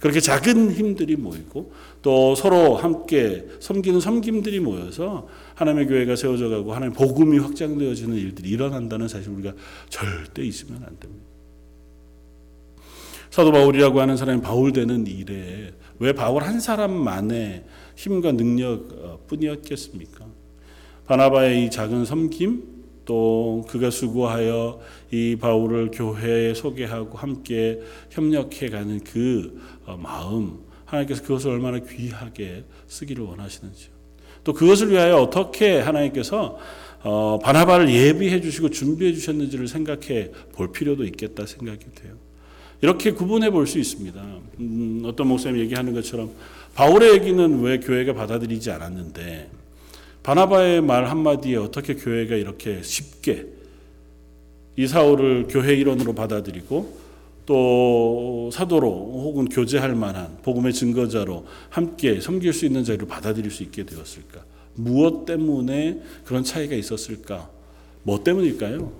[0.00, 1.72] 그렇게 작은 힘들이 모이고
[2.02, 9.08] 또 서로 함께 섬기는 섬김들이 모여서 하나님의 교회가 세워져 가고 하나님의 복음이 확장되어지는 일들이 일어난다는
[9.08, 9.54] 사실 우리가
[9.88, 11.24] 절대 있으면 안 됩니다.
[13.30, 17.64] 사도 바울이라고 하는 사람이 바울 되는 일에 왜 바울 한 사람만의
[17.96, 20.26] 힘과 능력 어, 뿐이었겠습니까?
[21.06, 24.80] 바나바의 이 작은 섬김 또 그가 수고하여
[25.10, 27.80] 이 바울을 교회에 소개하고 함께
[28.10, 33.90] 협력해 가는 그 어, 마음 하나님께서 그것을 얼마나 귀하게 쓰기를 원하시는지요.
[34.44, 36.58] 또 그것을 위하여 어떻게 하나님께서
[37.02, 42.14] 어, 바나바를 예비해 주시고 준비해 주셨는지를 생각해 볼 필요도 있겠다 생각이 돼요.
[42.82, 44.22] 이렇게 구분해 볼 수 있습니다.
[44.60, 46.30] 음, 어떤 목사님 얘기하는 것처럼
[46.76, 49.50] 바울의 얘기는 왜 교회가 받아들이지 않았는데
[50.22, 53.46] 바나바의 말 한마디에 어떻게 교회가 이렇게 쉽게
[54.76, 57.06] 이 사울을 교회 일원으로 받아들이고
[57.46, 63.86] 또 사도로 혹은 교제할 만한 복음의 증거자로 함께 섬길 수 있는 자리로 받아들일 수 있게
[63.86, 64.44] 되었을까?
[64.74, 67.48] 무엇 때문에 그런 차이가 있었을까?
[68.02, 68.92] 뭐 때문일까요?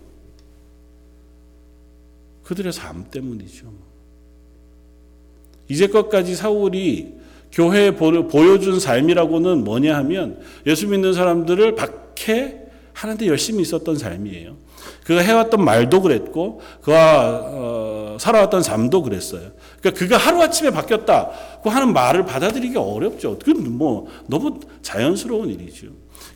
[2.44, 3.70] 그들의 삶 때문이죠.
[5.68, 7.25] 이제껏까지 사울이
[7.56, 12.58] 교회에 보여준 삶이라고는 뭐냐 하면 예수 믿는 사람들을 박해
[12.92, 14.56] 하는데 열심히 있었던 삶이에요.
[15.04, 19.52] 그가 해왔던 말도 그랬고 그가 어, 살아왔던 삶도 그랬어요.
[19.80, 23.38] 그러니까 그가 하루아침에 바뀌었다고 하는 말을 받아들이기 어렵죠.
[23.38, 25.86] 그건 뭐 너무 자연스러운 일이죠.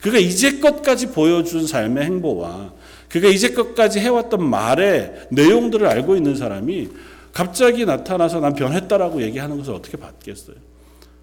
[0.01, 2.73] 그가 이제껏까지 보여준 삶의 행보와
[3.09, 6.89] 그가 이제껏까지 해왔던 말의 내용들을 알고 있는 사람이
[7.31, 10.70] 갑자기 나타나서 난 변했다라고 얘기하는 것을 어떻게 받겠어요?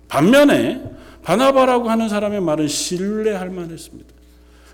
[0.09, 0.83] 반면에
[1.23, 4.19] 바나바라고 하는 사람의 말은 신뢰할 만했습니다.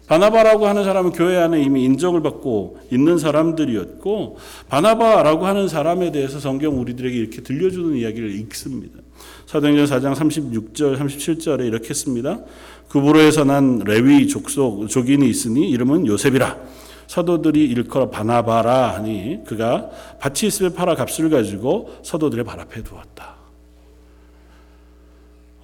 [0.07, 4.37] 바나바라고 하는 사람은 교회 안에 이미 인정을 받고 있는 사람들이었고
[4.69, 8.99] 바나바라고 하는 사람에 대해서 성경 우리들에게 이렇게 들려주는 이야기를 읽습니다.
[9.47, 12.41] 사도행전 4장 36절 37절에 이렇게 씁니다.
[12.89, 16.59] 그부로에서 난 레위 족속 족인이 있으니 이름은 요셉이라
[17.07, 23.34] 사도들이 일컬어 바나바라 하니 그가 밭이 있으면 팔아 값을 가지고 사도들의 발 앞에 두었다.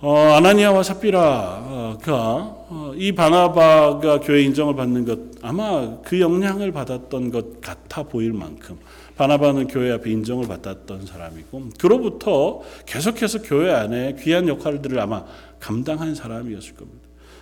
[0.02, 7.60] 어, 아나니아와 삽비라가 어, 이 바나바가 교회 인정을 받는 것 아마 그 영향을 받았던 것
[7.60, 8.78] 같아 보일 만큼
[9.16, 15.24] 바나바는 교회 앞에 인정을 받았던 사람이고 그로부터 계속해서 교회 안에 귀한 역할들을 아마
[15.58, 17.00] 감당한 사람이었을 겁니다.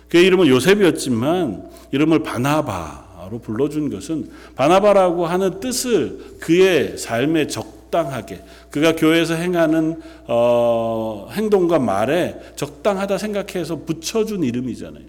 [0.09, 8.95] 그의 이름은 요셉이었지만 이름을 바나바로 불러준 것은 바나바라고 하는 뜻을 그의 삶에 적 당하게 그가
[8.95, 15.03] 교회에서 행하는 어, 행동과 말에 적당하다 생각해서 붙여준 이름이잖아요.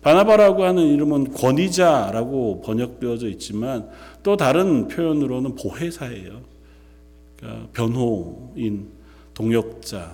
[0.00, 3.88] 바나바라고 하는 이름은 권위자라고 번역되어져 있지만
[4.22, 6.40] 또 다른 표현으로는 보혜사예요.
[7.36, 8.88] 그러니까 변호인,
[9.34, 10.10] 동역자의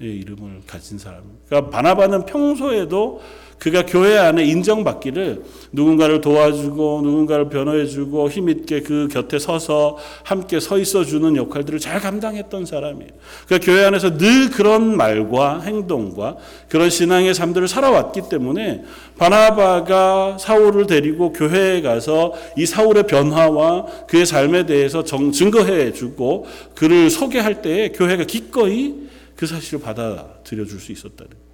[0.00, 1.22] 이름을 가진 사람.
[1.46, 3.20] 그러니까 바나바는 평소에도
[3.58, 5.42] 그가 교회 안에 인정받기를
[5.72, 13.10] 누군가를 도와주고 누군가를 변호해주고 힘있게 그 곁에 서서 함께 서 있어주는 역할들을 잘 감당했던 사람이에요.
[13.46, 16.36] 그러니까 교회 안에서 늘 그런 말과 행동과
[16.68, 18.84] 그런 신앙의 삶들을 살아왔기 때문에
[19.18, 27.62] 바나바가 사울을 데리고 교회에 가서 이 사울의 변화와 그의 삶에 대해서 정, 증거해주고 그를 소개할
[27.62, 31.45] 때에 교회가 기꺼이 그 사실을 받아들여 줄 수 있었다는 거예요.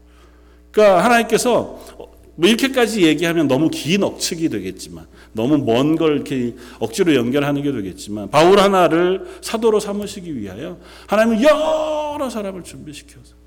[0.72, 1.78] 그러니까 하나님께서
[2.34, 8.30] 뭐 이렇게까지 얘기하면 너무 긴 억측이 되겠지만 너무 먼 걸 이렇게 억지로 연결하는 게 되겠지만
[8.30, 13.41] 바울 하나를 사도로 삼으시기 위하여 하나님은 여러 사람을 준비시켜서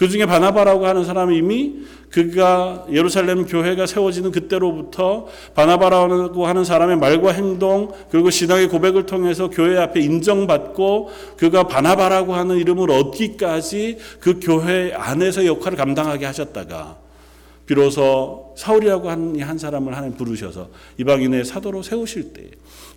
[0.00, 1.74] 그 중에 바나바라고 하는 사람이 이미
[2.08, 9.76] 그가 예루살렘 교회가 세워지는 그때로부터 바나바라고 하는 사람의 말과 행동 그리고 신앙의 고백을 통해서 교회
[9.76, 16.96] 앞에 인정받고 그가 바나바라고 하는 이름을 얻기까지 그 교회 안에서 역할을 감당하게 하셨다가
[17.66, 22.44] 비로소 사울이라고 하는 한 사람을 하나님 부르셔서 이방인의 사도로 세우실 때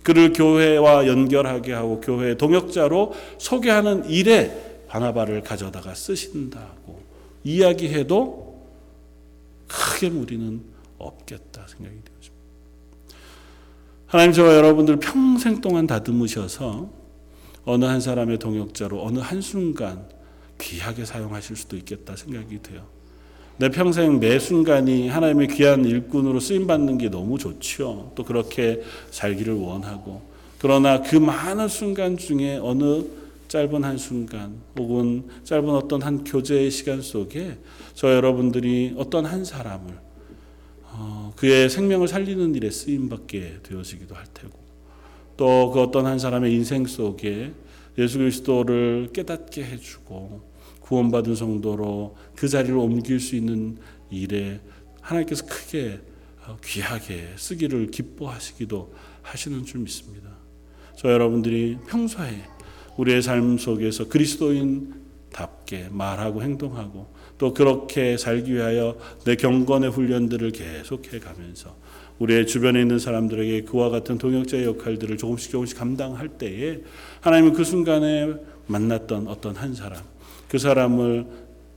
[0.02, 6.93] 그를 교회와 연결하게 하고 교회의 동역자로 소개하는 일에 바나바를 가져다가 쓰신다고
[7.44, 8.44] 이야기해도
[9.68, 10.62] 크게 무리는
[10.98, 12.44] 없겠다 생각이 되어집니다.
[14.06, 16.88] 하나님 저와 여러분들 평생 동안 다듬으셔서
[17.64, 20.08] 어느 한 사람의 동역자로 어느 한순간
[20.60, 22.86] 귀하게 사용하실 수도 있겠다 생각이 돼요.
[23.56, 28.12] 내 평생 매 순간이 하나님의 귀한 일꾼으로 쓰임 받는 게 너무 좋죠.
[28.14, 30.22] 또 그렇게 살기를 원하고
[30.58, 33.04] 그러나 그 많은 순간 중에 어느
[33.54, 37.56] 짧은 한 순간 혹은 짧은 어떤 한 교제의 시간 속에
[37.94, 39.96] 저 여러분들이 어떤 한 사람을
[40.82, 44.58] 어, 그의 생명을 살리는 일에 쓰임 받게 되어지기도 할 테고
[45.36, 47.52] 또 그 어떤 한 사람의 인생 속에
[47.96, 50.42] 예수 그리스도를 깨닫게 해주고
[50.80, 53.78] 구원받은 성도로 그 자리를 옮길 수 있는
[54.10, 54.60] 일에
[55.00, 56.00] 하나님께서 크게
[56.48, 58.92] 어, 귀하게 쓰기를 기뻐하시기도
[59.22, 60.30] 하시는 줄 믿습니다.
[60.96, 62.53] 저 여러분들이 평소에
[62.96, 67.06] 우리의 삶 속에서 그리스도인답게 말하고 행동하고
[67.38, 71.76] 또 그렇게 살기 위하여 내 경건의 훈련들을 계속해 가면서
[72.18, 76.80] 우리의 주변에 있는 사람들에게 그와 같은 동역자의 역할들을 조금씩 조금씩 감당할 때에
[77.20, 78.34] 하나님은 그 순간에
[78.68, 80.00] 만났던 어떤 한 사람
[80.48, 81.26] 그 사람을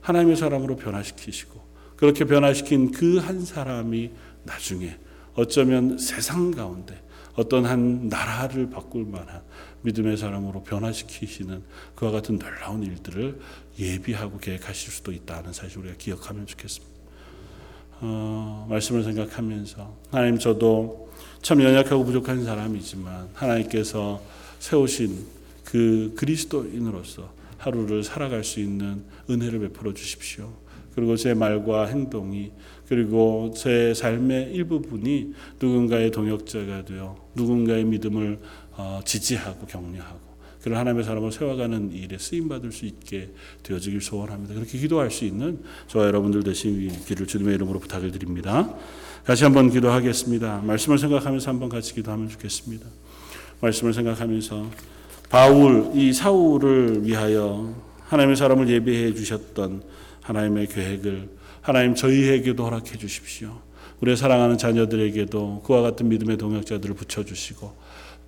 [0.00, 1.60] 하나님의 사람으로 변화시키시고
[1.96, 4.10] 그렇게 변화시킨 그 한 사람이
[4.44, 4.96] 나중에
[5.34, 7.00] 어쩌면 세상 가운데
[7.38, 9.42] 어떤 한 나라를 바꿀 만한
[9.82, 11.62] 믿음의 사람으로 변화시키시는
[11.94, 13.38] 그와 같은 놀라운 일들을
[13.78, 16.98] 예비하고 계획하실 수도 있다는 사실 우리가 기억하면 좋겠습니다.
[18.00, 21.10] 어, 말씀을 생각하면서 하나님 저도
[21.40, 24.20] 참 연약하고 부족한 사람이지만 하나님께서
[24.58, 25.24] 세우신
[25.64, 30.52] 그 그리스도인으로서 하루를 살아갈 수 있는 은혜를 베풀어 주십시오.
[30.96, 32.50] 그리고 제 말과 행동이
[32.88, 38.38] 그리고 제 삶의 일부분이 누군가의 동역자가 되어 누군가의 믿음을
[38.72, 40.28] 어, 지지하고 격려하고
[40.62, 43.30] 그런 하나님의 사람을 세워가는 일에 쓰임 받을 수 있게
[43.62, 44.54] 되어지길 소원합니다.
[44.54, 48.74] 그렇게 기도할 수 있는 저와 여러분들 되시기를 주님의 이름으로 부탁을 드립니다.
[49.24, 50.62] 다시 한번 기도하겠습니다.
[50.64, 52.86] 말씀을 생각하면서 한번 같이 기도하면 좋겠습니다.
[53.60, 54.70] 말씀을 생각하면서
[55.28, 57.74] 바울 이 사울을 위하여
[58.06, 59.82] 하나님의 사람을 예비해 주셨던
[60.22, 61.28] 하나님의 계획을
[61.60, 63.60] 하나님 저희에게도 허락해 주십시오.
[64.00, 67.72] 우리의 사랑하는 자녀들에게도 그와 같은 믿음의 동역자들을 붙여 주시고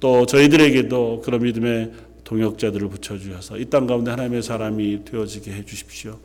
[0.01, 1.93] 또 저희들에게도 그런 믿음의
[2.25, 6.19] 동역자들을 붙여 주셔서 이 땅 가운데 하나님의 사람이 되어지게 해 주십시오.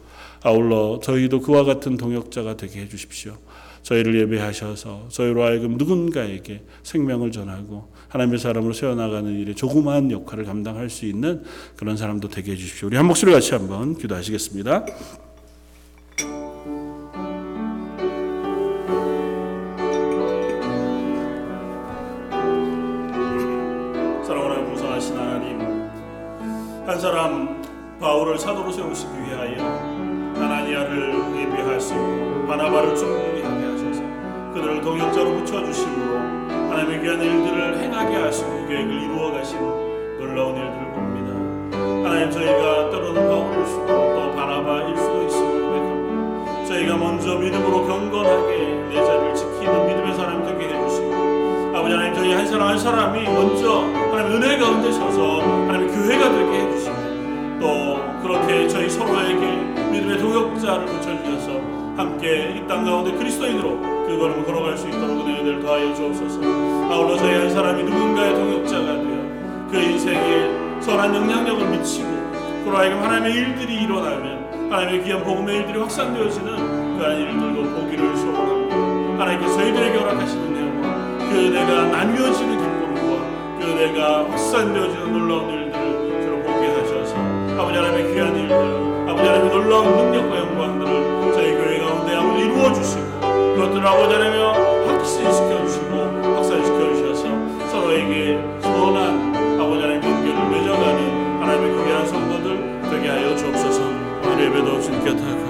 [0.44, 3.38] 아울러 저희도 그와 같은 동역자가 되게 해 주십시오.
[3.82, 11.06] 저희를 예배하셔서 저희로 하여금 누군가에게 생명을 전하고 하나님의 사람으로 세워나가는 일에 조그마한 역할을 감당할 수
[11.06, 11.44] 있는
[11.76, 12.88] 그런 사람도 되게 해주십시오.
[12.88, 14.86] 우리 한 목소리 같이 한번 기도하시겠습니다.
[26.86, 27.64] 한 사람
[28.00, 29.58] 바울을 사도로 세우시기 위하여
[30.36, 34.04] 하나니아를 예비하시고 바나바를 충분히하게 하셔서
[34.54, 36.18] 그들을 동역자로 붙여주심으로
[36.70, 39.60] 하나님의 귀한 일들을 행하게 하시고 계획을 이루어 가신
[40.20, 42.08] 놀라운 일들을 봅니다.
[42.08, 46.66] 하나님 저희가 때로는 바울일 수도 또 바나바일 수도 고백합니다.
[46.66, 48.58] 저희가 먼저 믿음으로 경건하게
[48.90, 51.16] 내 자리를 지키는 믿음의 사람 되게 해주시고
[51.76, 55.65] 아버지 하나님 저희 한 사람 한 사람이 먼저 하나님 은혜 가운데 서서
[56.06, 56.96] 교회가 되게 해주시고
[57.60, 59.42] 또 그렇게 저희 서로에게
[59.92, 61.60] 믿음의 동역자를 붙여주셔서
[61.98, 66.40] 함께 이 땅 가운데 그리스도인으로 그 걸음을 걸어갈 수 있도록 은혜를 더하여 주옵소서.
[66.92, 72.10] 아울러 저희 한 사람이 누군가의 동역자가 되어 그 인생에 선한 영향력을 미치고
[72.66, 78.76] 그로 하여금 하나님의 일들이 일어나면 하나님의 귀한 복음의 일들이 확산되어지는 그러한 일들도 보기를 소원합니다.
[79.24, 85.65] 하나님께서 저희들에게 허락하시는 은혜와 그 은혜가 나뉘어지는 기쁨과 그 은혜가 확산되어지는 놀라운 일
[89.76, 93.20] 놀라운 능력과 영광들을 저희 교회 가운데 아버지 이루어 주시고
[93.56, 94.42] 그것들을 아버지 하나님
[94.88, 103.36] 확신시켜 주시고 확산시켜 주셔서 서로에게 선한 아버지 하나님 관계를 맺어가는 하나님의 귀한 성도들 되게 하여
[103.36, 103.82] 주옵소서.
[104.24, 105.46] 오늘 예배도 주님께 타고.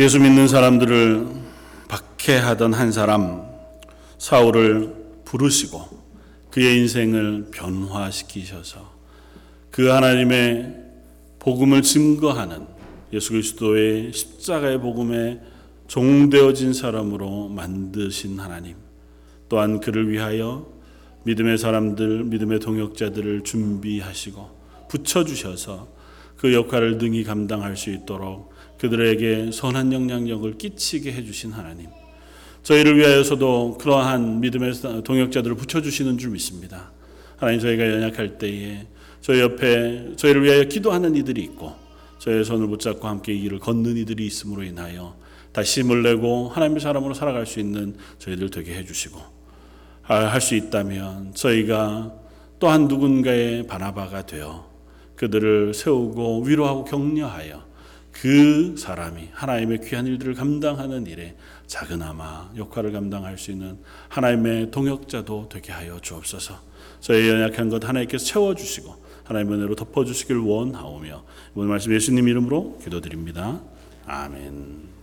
[0.00, 1.28] 예수 믿는 사람들을
[1.86, 3.53] 박해하던 한 사람
[4.24, 5.86] 사울을 부르시고
[6.50, 8.90] 그의 인생을 변화시키셔서
[9.70, 10.76] 그 하나님의
[11.38, 12.66] 복음을 증거하는
[13.12, 15.42] 예수 그리스도의 십자가의 복음에
[15.88, 18.76] 종되어진 사람으로 만드신 하나님
[19.50, 20.72] 또한 그를 위하여
[21.24, 25.88] 믿음의 사람들 믿음의 동역자들을 준비하시고 붙여주셔서
[26.38, 32.03] 그 역할을 능히 감당할 수 있도록 그들에게 선한 영향력을 끼치게 해주신 하나님.
[32.64, 34.72] 저희를 위하여서도 그러한 믿음의
[35.04, 36.92] 동역자들을 붙여주시는 줄 믿습니다.
[37.36, 38.86] 하나님 저희가 연약할 때에
[39.20, 41.74] 저희 옆에 저희를 위하여 기도하는 이들이 있고
[42.18, 45.14] 저희의 손을 붙잡고 함께 이 길을 걷는 이들이 있음으로 인하여
[45.52, 49.20] 다시 힘을 내고 하나님의 사람으로 살아갈 수 있는 저희들 되게 해주시고
[50.02, 52.14] 할 수 있다면 저희가
[52.58, 54.70] 또한 누군가의 바나바가 되어
[55.16, 57.62] 그들을 세우고 위로하고 격려하여
[58.12, 61.36] 그 사람이 하나님의 귀한 일들을 감당하는 일에
[61.66, 66.58] 작은아마 역할을 감당할 수 있는 하나님의 동역자도 되게 하여 주옵소서.
[67.00, 73.60] 저희 연약한 것 하나님께서 채워주시고 하나님의 은혜로 덮어주시길 원하오며 오늘 말씀 예수님 이름으로 기도드립니다.
[74.06, 74.93] 아멘.